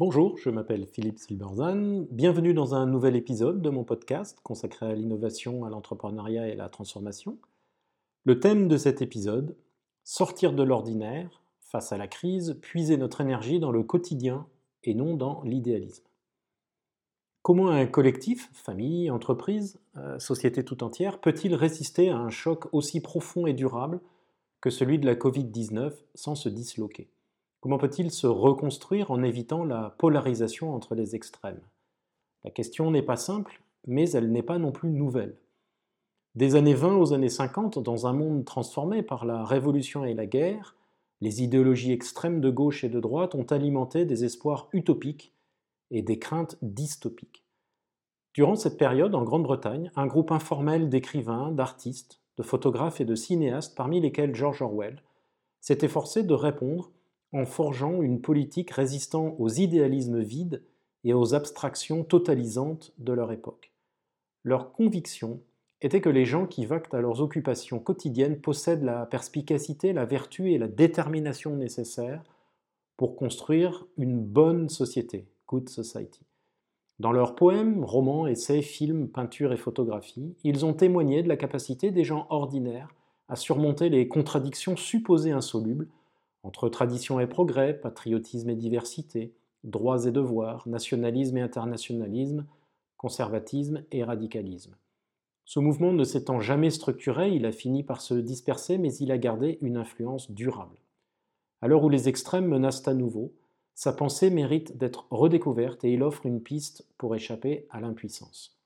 [0.00, 2.06] Bonjour, je m'appelle Philippe Silberzan.
[2.10, 6.54] Bienvenue dans un nouvel épisode de mon podcast consacré à l'innovation, à l'entrepreneuriat et à
[6.54, 7.36] la transformation.
[8.24, 9.58] Le thème de cet épisode,
[10.02, 14.46] sortir de l'ordinaire face à la crise, puiser notre énergie dans le quotidien
[14.84, 16.04] et non dans l'idéalisme.
[17.42, 23.02] Comment un collectif, famille, entreprise, euh, société tout entière, peut-il résister à un choc aussi
[23.02, 24.00] profond et durable
[24.62, 27.10] que celui de la Covid-19 sans se disloquer?
[27.60, 31.60] Comment peut-il se reconstruire en évitant la polarisation entre les extrêmes?
[32.42, 35.36] La question n'est pas simple, mais elle n'est pas non plus nouvelle.
[36.36, 40.26] Des années 20 aux années 50, dans un monde transformé par la révolution et la
[40.26, 40.74] guerre,
[41.20, 45.34] les idéologies extrêmes de gauche et de droite ont alimenté des espoirs utopiques
[45.90, 47.44] et des craintes dystopiques.
[48.32, 53.76] Durant cette période, en Grande-Bretagne, un groupe informel d'écrivains, d'artistes, de photographes et de cinéastes,
[53.76, 55.02] parmi lesquels George Orwell,
[55.60, 56.90] s'est efforcé de répondre
[57.32, 60.62] en forgeant une politique résistant aux idéalismes vides
[61.04, 63.72] et aux abstractions totalisantes de leur époque.
[64.44, 65.40] Leur conviction
[65.82, 70.52] était que les gens qui vaquent à leurs occupations quotidiennes possèdent la perspicacité, la vertu
[70.52, 72.22] et la détermination nécessaires
[72.96, 76.20] pour construire une bonne société, good society.
[76.98, 81.90] Dans leurs poèmes, romans, essais, films, peintures et photographies, ils ont témoigné de la capacité
[81.90, 82.94] des gens ordinaires
[83.28, 85.88] à surmonter les contradictions supposées insolubles
[86.42, 92.46] entre tradition et progrès, patriotisme et diversité, droits et devoirs, nationalisme et internationalisme,
[92.96, 94.76] conservatisme et radicalisme.
[95.44, 99.18] Ce mouvement ne s'étant jamais structuré, il a fini par se disperser, mais il a
[99.18, 100.76] gardé une influence durable.
[101.60, 103.32] À l'heure où les extrêmes menacent à nouveau,
[103.74, 108.56] sa pensée mérite d'être redécouverte et il offre une piste pour échapper à l'impuissance.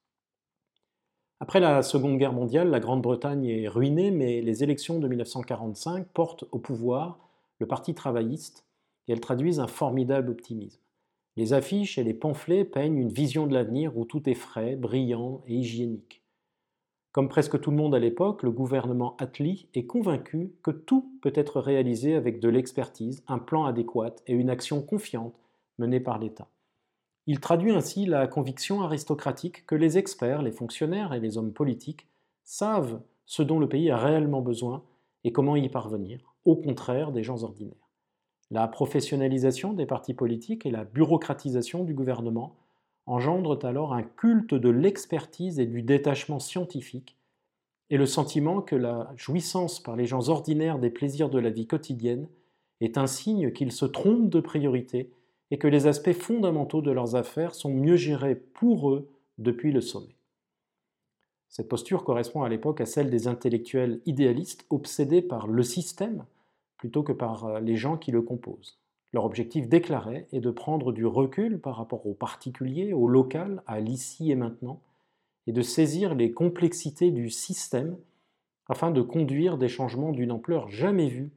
[1.41, 6.45] Après la Seconde Guerre mondiale, la Grande-Bretagne est ruinée, mais les élections de 1945 portent
[6.53, 7.24] au pouvoir
[7.59, 8.65] le Parti travailliste,
[9.07, 10.81] et elles traduisent un formidable optimisme.
[11.37, 15.43] Les affiches et les pamphlets peignent une vision de l'avenir où tout est frais, brillant
[15.47, 16.23] et hygiénique.
[17.15, 21.33] Comme presque tout le monde à l'époque, le gouvernement Attlee est convaincu que tout peut
[21.35, 25.39] être réalisé avec de l'expertise, un plan adéquat et une action confiante
[25.79, 26.49] menée par l'État.
[27.27, 32.07] Il traduit ainsi la conviction aristocratique que les experts, les fonctionnaires et les hommes politiques
[32.43, 34.83] savent ce dont le pays a réellement besoin
[35.25, 37.91] et comment y parvenir, au contraire des gens ordinaires.
[38.51, 42.57] La professionnalisation des partis politiques et la bureaucratisation du gouvernement
[43.07, 47.17] engendrent alors un culte de l'expertise et du détachement scientifique,
[47.91, 51.67] et le sentiment que la jouissance par les gens ordinaires des plaisirs de la vie
[51.67, 52.29] quotidienne
[52.81, 55.13] est un signe qu'ils se trompent de priorité
[55.51, 59.81] et que les aspects fondamentaux de leurs affaires sont mieux gérés pour eux depuis le
[59.81, 60.17] sommet.
[61.49, 66.25] Cette posture correspond à l'époque à celle des intellectuels idéalistes obsédés par le système
[66.85, 68.79] plutôt que par euh, les gens qui le composent.
[69.15, 73.81] Leur objectif déclaré est de prendre du recul par rapport au particulier, au local, à
[73.81, 74.83] l'ici et maintenant,
[75.47, 77.97] et de saisir les complexités du système
[78.69, 81.31] afin de conduire des changements d'une ampleur jamais vue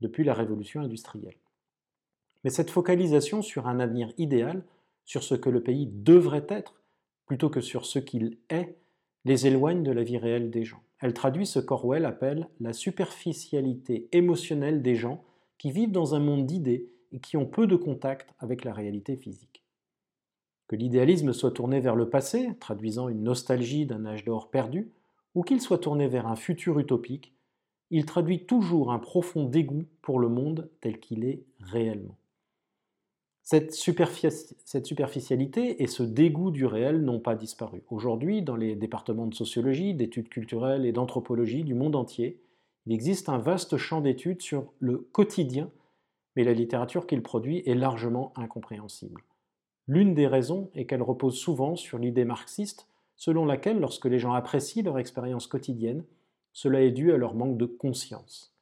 [0.00, 1.36] depuis la révolution industrielle.
[2.42, 4.64] Mais cette focalisation sur un avenir idéal,
[5.04, 6.80] sur ce que le pays devrait être,
[7.26, 8.74] plutôt que sur ce qu'il est,
[9.24, 10.82] les éloigne de la vie réelle des gens.
[11.00, 15.24] Elle traduit ce qu'Orwell appelle la superficialité émotionnelle des gens
[15.58, 19.16] qui vivent dans un monde d'idées et qui ont peu de contact avec la réalité
[19.16, 19.62] physique.
[20.68, 24.90] Que l'idéalisme soit tourné vers le passé, traduisant une nostalgie d'un âge d'or perdu,
[25.34, 27.34] ou qu'il soit tourné vers un futur utopique,
[27.90, 32.16] il traduit toujours un profond dégoût pour le monde tel qu'il est réellement.
[33.44, 37.82] Cette, superficialité et ce dégoût du réel n'ont pas disparu.
[37.90, 42.40] Aujourd'hui, dans les départements de sociologie, d'études culturelles et d'anthropologie du monde entier,
[42.86, 45.70] il existe un vaste champ d'études sur le quotidien,
[46.36, 49.22] mais la littérature qu'il produit est largement incompréhensible.
[49.88, 54.32] L'une des raisons est qu'elle repose souvent sur l'idée marxiste selon laquelle lorsque les gens
[54.32, 56.02] apprécient leur expérience quotidienne,
[56.52, 58.54] cela est dû à leur manque de conscience.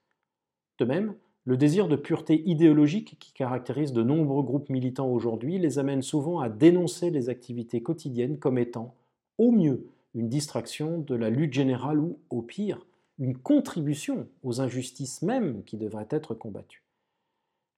[0.78, 5.78] De même, le désir de pureté idéologique qui caractérise de nombreux groupes militants aujourd'hui les
[5.78, 8.94] amène souvent à dénoncer les activités quotidiennes comme étant,
[9.38, 12.86] au mieux, une distraction de la lutte générale ou, au pire,
[13.18, 16.84] une contribution aux injustices mêmes qui devraient être combattues.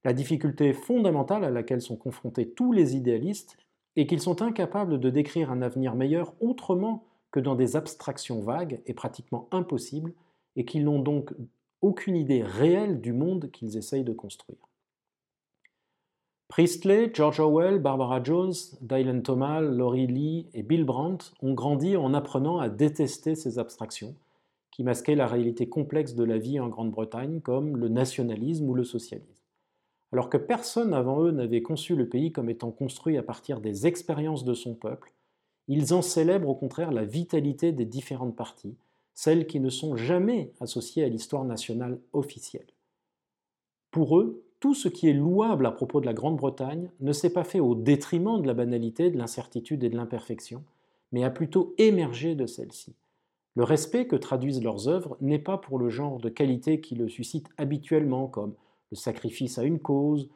[0.05, 3.56] La difficulté fondamentale à laquelle sont confrontés tous les idéalistes
[3.96, 8.81] est qu'ils sont incapables de décrire un avenir meilleur autrement que dans des abstractions vagues
[8.87, 10.12] et pratiquement impossibles,
[10.56, 11.32] et qu'ils n'ont donc
[11.84, 14.58] aucune idée réelle du monde qu'ils essayent de construire.
[16.48, 22.14] Priestley, George Orwell, Barbara Jones, Dylan Thomas, Laurie Lee et Bill Brandt ont grandi en
[22.14, 24.14] apprenant à détester ces abstractions
[24.70, 28.84] qui masquaient la réalité complexe de la vie en Grande-Bretagne comme le nationalisme ou le
[28.84, 29.44] socialisme.
[30.12, 33.87] Alors que personne avant eux n'avait conçu le pays comme étant construit à partir des
[33.87, 35.12] expériences de son peuple,
[35.69, 38.76] ils en célèbrent au contraire la vitalité des différentes parties,
[39.14, 42.66] celles qui ne sont jamais associées à l'histoire nationale officielle.
[43.90, 47.44] Pour eux, tout ce qui est louable à propos de la Grande-Bretagne ne s'est pas
[47.44, 50.64] fait au détriment de la banalité, de l'incertitude et de l'imperfection,
[51.12, 52.94] mais a plutôt émergé de celle-ci.
[53.56, 57.08] Le respect que traduisent leurs œuvres n'est pas pour le genre de qualité qui le
[57.08, 58.55] suscite habituellement, comme
[58.90, 60.28] le sacrifice à une cause,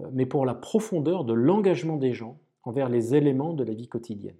[0.00, 3.88] euh, mais pour la profondeur de l'engagement des gens envers les éléments de la vie
[3.88, 4.36] quotidienne.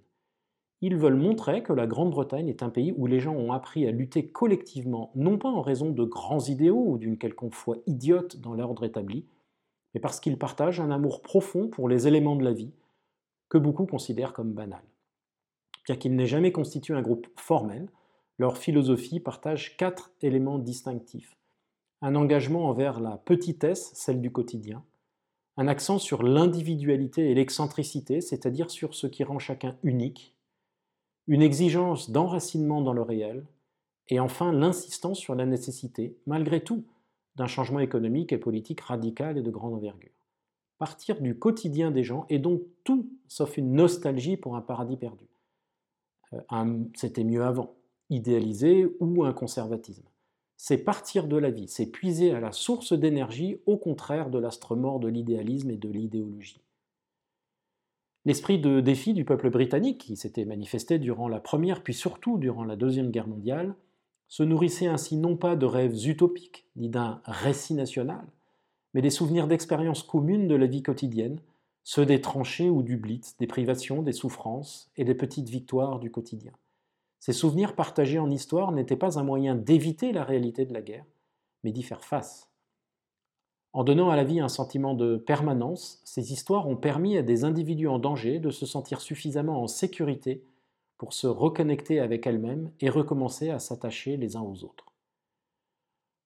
[0.81, 3.91] Ils veulent montrer que la Grande-Bretagne est un pays où les gens ont appris à
[3.91, 8.53] lutter collectivement, non pas en raison de grands idéaux ou d'une quelconque foi idiote dans
[8.53, 9.25] l'ordre établi,
[9.93, 12.71] mais parce qu'ils partagent un amour profond pour les éléments de la vie,
[13.49, 14.87] que beaucoup considèrent comme banals.
[15.85, 17.89] Bien qu'il n'ait jamais constitué un groupe formel,
[18.37, 21.35] leur philosophie partage quatre éléments distinctifs.
[22.01, 24.85] Un engagement envers la petitesse, celle du quotidien,
[25.57, 30.37] un accent sur l'individualité et l'excentricité, c'est-à-dire sur ce qui rend chacun unique,
[31.29, 33.45] une exigence d'enracinement dans le réel,
[34.07, 36.83] et enfin l'insistance sur la nécessité, malgré tout,
[37.35, 40.09] d'un changement économique et politique radical et de grande envergure.
[40.79, 45.27] Partir du quotidien des gens est donc tout sauf une nostalgie pour un paradis perdu.
[46.33, 47.75] Euh, c'était mieux avant,
[48.09, 50.09] idéalisé ou un conservatisme.
[50.57, 54.75] C'est partir de la vie, c'est puiser à la source d'énergie au contraire de l'astre
[54.75, 56.59] mort de l'idéalisme et de l'idéologie.
[58.29, 62.63] L'esprit de défi du peuple britannique, qui s'était manifesté durant la Première puis surtout durant
[62.63, 63.73] la Deuxième Guerre mondiale,
[64.27, 68.23] se nourrissait ainsi non pas de rêves utopiques, ni d'un récit national,
[68.93, 71.41] mais des souvenirs d'expériences communes de la vie quotidienne,
[71.83, 76.11] ceux des tranchées ou du blitz, des privations, des souffrances et des petites victoires du
[76.11, 76.53] quotidien.
[77.17, 81.05] Ces souvenirs partagés en histoire n'étaient pas un moyen d'éviter la réalité de la guerre,
[81.63, 82.47] mais d'y faire face.
[83.71, 87.43] En donnant à la vie un sentiment de permanence, ces histoires ont permis à des
[87.43, 90.43] individus en danger de se sentir suffisamment en sécurité
[90.97, 94.85] pour se reconnecter avec elles-mêmes et recommencer à s'attacher les uns aux autres.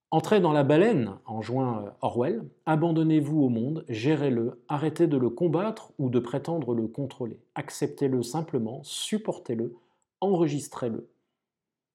[0.10, 6.10] Entrez dans la baleine, enjoint Orwell, abandonnez-vous au monde, gérez-le, arrêtez de le combattre ou
[6.10, 9.76] de prétendre le contrôler, acceptez-le simplement, supportez-le,
[10.22, 11.10] enregistrez-le.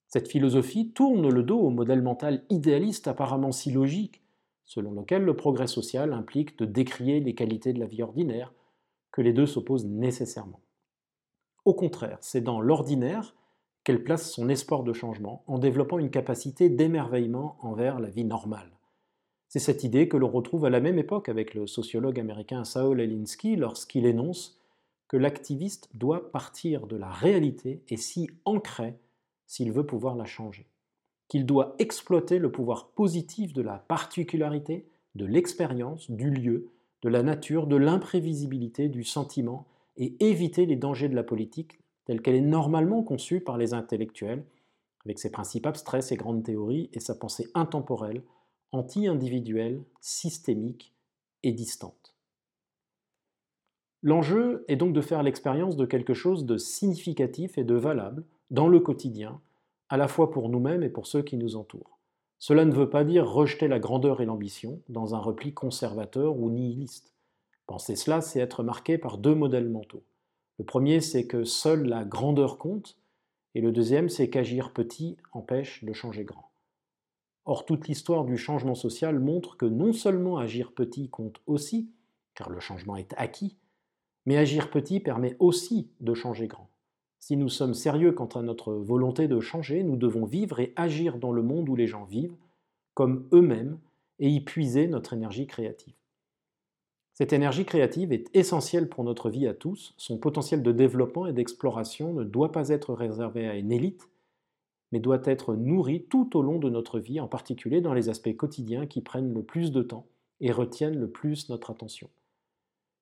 [0.09, 4.21] Cette philosophie tourne le dos au modèle mental idéaliste apparemment si logique
[4.69, 8.53] selon lequel le progrès social implique de décrier les qualités de la vie ordinaire,
[9.11, 10.61] que les deux s'opposent nécessairement.
[11.65, 13.35] Au contraire, c'est dans l'ordinaire
[13.82, 18.70] qu'elle place son espoir de changement en développant une capacité d'émerveillement envers la vie normale.
[19.49, 23.00] C'est cette idée que l'on retrouve à la même époque avec le sociologue américain Saul
[23.00, 24.61] Alinsky lorsqu'il énonce
[25.09, 28.99] que l'activiste doit partir de la réalité et s'y ancrer
[29.47, 30.69] s'il veut pouvoir la changer
[31.29, 36.71] qu'il doit exploiter le pouvoir positif de la particularité, de l'expérience, du lieu,
[37.03, 39.67] de la nature, de l'imprévisibilité, du sentiment,
[39.97, 44.45] et éviter les dangers de la politique telle qu'elle est normalement conçue par les intellectuels,
[45.05, 48.23] avec ses principes abstraits, ses grandes théories et sa pensée intemporelle,
[48.73, 50.95] anti-individuelle, systémique
[51.43, 52.15] et distante.
[54.03, 58.69] L'enjeu est donc de faire l'expérience de quelque chose de significatif et de valable dans
[58.69, 59.41] le quotidien,
[59.88, 61.99] à la fois pour nous-mêmes et pour ceux qui nous entourent.
[62.38, 66.50] Cela ne veut pas dire rejeter la grandeur et l'ambition dans un repli conservateur ou
[66.50, 67.14] nihiliste.
[67.67, 70.05] Penser cela, c'est être marqué par deux modèles mentaux.
[70.58, 72.96] Le premier, c'est que seule la grandeur compte,
[73.55, 76.51] et le deuxième, c'est qu'agir petit empêche de changer grand.
[77.44, 81.91] Or, toute l'histoire du changement social montre que non seulement agir petit compte aussi,
[82.34, 83.56] car le changement est acquis,
[84.27, 86.68] mais agir petit permet aussi de changer grand.
[87.19, 91.19] Si nous sommes sérieux quant à notre volonté de changer, nous devons vivre et agir
[91.19, 92.37] dans le monde où les gens vivent,
[92.94, 93.79] comme eux-mêmes,
[94.19, 95.94] et y puiser notre énergie créative.
[97.19, 101.32] Cette énergie créative est essentielle pour notre vie à tous, son potentiel de développement et
[101.32, 104.08] d'exploration ne doit pas être réservé à une élite,
[104.93, 108.37] mais doit être nourri tout au long de notre vie, en particulier dans les aspects
[108.37, 110.06] quotidiens qui prennent le plus de temps
[110.41, 112.08] et retiennent le plus notre attention.